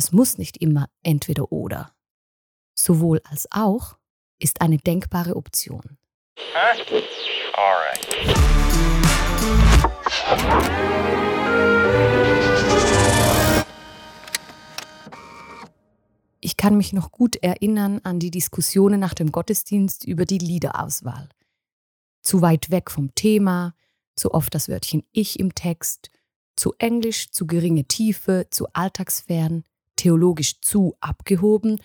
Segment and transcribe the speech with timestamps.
[0.00, 1.92] Es muss nicht immer entweder oder.
[2.72, 3.98] Sowohl als auch
[4.38, 5.98] ist eine denkbare Option.
[6.38, 7.02] Huh?
[16.38, 21.28] Ich kann mich noch gut erinnern an die Diskussionen nach dem Gottesdienst über die Liederauswahl.
[22.22, 23.74] Zu weit weg vom Thema,
[24.14, 26.12] zu oft das Wörtchen ich im Text,
[26.54, 29.64] zu englisch, zu geringe Tiefe, zu alltagsfern,
[29.98, 31.78] theologisch zu abgehoben,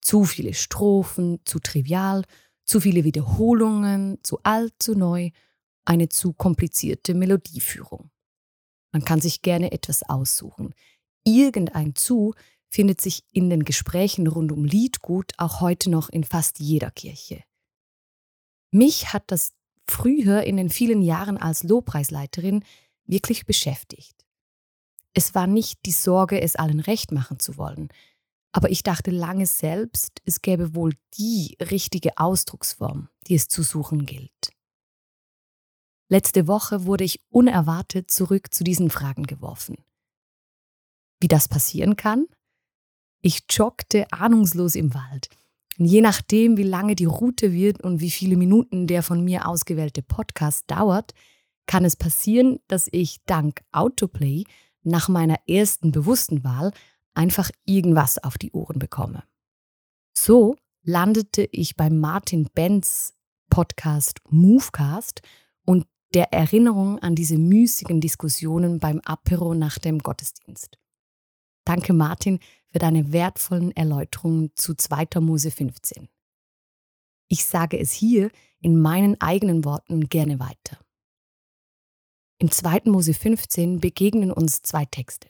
[0.00, 2.24] zu viele Strophen, zu trivial,
[2.64, 5.30] zu viele Wiederholungen, zu alt, zu neu,
[5.84, 8.10] eine zu komplizierte Melodieführung.
[8.92, 10.74] Man kann sich gerne etwas aussuchen.
[11.24, 12.34] Irgendein zu
[12.68, 17.42] findet sich in den Gesprächen rund um Liedgut auch heute noch in fast jeder Kirche.
[18.70, 19.52] Mich hat das
[19.88, 22.64] früher in den vielen Jahren als Lobpreisleiterin
[23.06, 24.23] wirklich beschäftigt.
[25.14, 27.88] Es war nicht die Sorge, es allen recht machen zu wollen,
[28.52, 34.06] aber ich dachte lange selbst, es gäbe wohl die richtige Ausdrucksform, die es zu suchen
[34.06, 34.52] gilt.
[36.08, 39.76] Letzte Woche wurde ich unerwartet zurück zu diesen Fragen geworfen.
[41.20, 42.26] Wie das passieren kann?
[43.22, 45.30] Ich joggte ahnungslos im Wald.
[45.78, 49.48] Und je nachdem, wie lange die Route wird und wie viele Minuten der von mir
[49.48, 51.14] ausgewählte Podcast dauert,
[51.66, 54.44] kann es passieren, dass ich dank Autoplay
[54.84, 56.72] nach meiner ersten bewussten Wahl
[57.14, 59.24] einfach irgendwas auf die Ohren bekomme.
[60.16, 63.14] So landete ich bei Martin Benz
[63.50, 65.22] Podcast Movecast
[65.64, 70.78] und der Erinnerung an diese müßigen Diskussionen beim Apero nach dem Gottesdienst.
[71.64, 72.38] Danke Martin
[72.70, 75.20] für deine wertvollen Erläuterungen zu 2.
[75.20, 76.08] Mose 15.
[77.28, 80.78] Ich sage es hier in meinen eigenen Worten gerne weiter.
[82.38, 82.82] Im 2.
[82.86, 85.28] Mose 15 begegnen uns zwei Texte,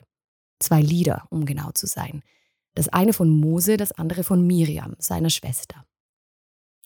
[0.59, 2.23] zwei Lieder, um genau zu sein.
[2.75, 5.85] Das eine von Mose, das andere von Miriam, seiner Schwester.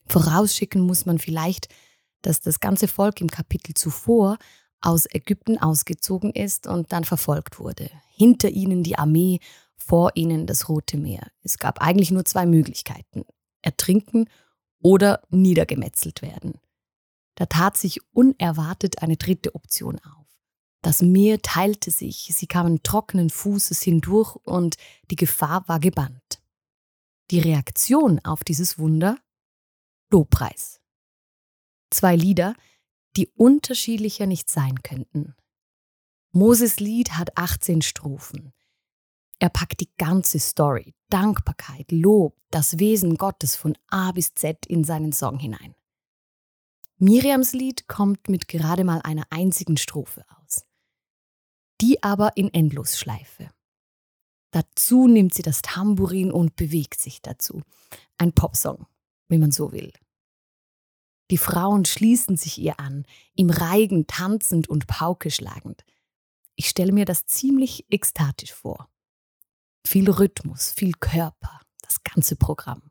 [0.08, 1.68] Vorausschicken muss man vielleicht,
[2.22, 4.38] dass das ganze Volk im Kapitel zuvor
[4.80, 7.90] aus Ägypten ausgezogen ist und dann verfolgt wurde.
[8.10, 9.40] Hinter ihnen die Armee
[9.76, 11.28] vor ihnen das Rote Meer.
[11.42, 13.24] Es gab eigentlich nur zwei Möglichkeiten.
[13.62, 14.28] Ertrinken
[14.80, 16.60] oder niedergemetzelt werden.
[17.38, 20.26] Da tat sich unerwartet eine dritte Option auf.
[20.82, 24.76] Das Meer teilte sich, sie kamen trockenen Fußes hindurch und
[25.12, 26.42] die Gefahr war gebannt.
[27.30, 29.20] Die Reaktion auf dieses Wunder?
[30.10, 30.80] Lobpreis.
[31.90, 32.54] Zwei Lieder,
[33.16, 35.36] die unterschiedlicher nicht sein könnten.
[36.32, 38.52] Moses Lied hat 18 Strophen.
[39.38, 44.82] Er packt die ganze Story, Dankbarkeit, Lob, das Wesen Gottes von A bis Z in
[44.82, 45.76] seinen Song hinein.
[47.00, 50.64] Miriams Lied kommt mit gerade mal einer einzigen Strophe aus.
[51.80, 53.50] Die aber in Endlosschleife.
[54.50, 57.62] Dazu nimmt sie das Tambourin und bewegt sich dazu.
[58.16, 58.86] Ein Popsong,
[59.28, 59.92] wenn man so will.
[61.30, 63.04] Die Frauen schließen sich ihr an,
[63.34, 65.84] im Reigen tanzend und Pauke schlagend.
[66.56, 68.90] Ich stelle mir das ziemlich ekstatisch vor.
[69.86, 72.90] Viel Rhythmus, viel Körper, das ganze Programm.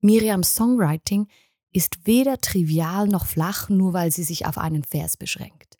[0.00, 1.28] Miriams Songwriting
[1.72, 5.78] ist weder trivial noch flach, nur weil sie sich auf einen Vers beschränkt.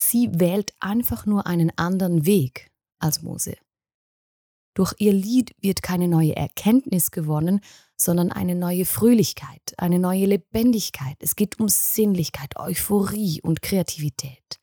[0.00, 3.56] Sie wählt einfach nur einen anderen Weg als Mose.
[4.74, 7.60] Durch ihr Lied wird keine neue Erkenntnis gewonnen,
[7.96, 11.16] sondern eine neue Fröhlichkeit, eine neue Lebendigkeit.
[11.18, 14.60] Es geht um Sinnlichkeit, Euphorie und Kreativität.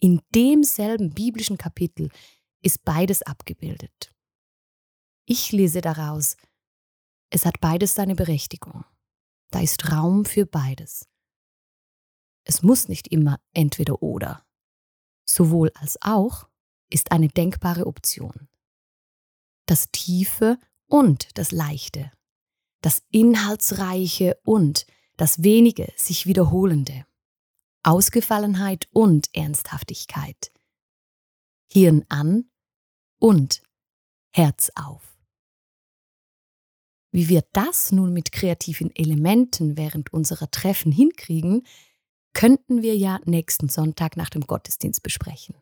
[0.00, 2.08] In demselben biblischen Kapitel
[2.62, 4.10] ist beides abgebildet.
[5.26, 6.36] Ich lese daraus,
[7.28, 8.84] es hat beides seine Berechtigung.
[9.52, 11.06] Da ist Raum für beides.
[12.44, 14.44] Es muss nicht immer entweder oder.
[15.24, 16.48] Sowohl als auch
[16.90, 18.48] ist eine denkbare Option.
[19.66, 22.10] Das Tiefe und das Leichte.
[22.80, 24.86] Das Inhaltsreiche und
[25.16, 27.06] das wenige sich wiederholende.
[27.82, 30.50] Ausgefallenheit und Ernsthaftigkeit.
[31.70, 32.50] Hirn an
[33.18, 33.62] und
[34.34, 35.11] Herz auf.
[37.12, 41.62] Wie wir das nun mit kreativen Elementen während unserer Treffen hinkriegen,
[42.32, 45.54] könnten wir ja nächsten Sonntag nach dem Gottesdienst besprechen.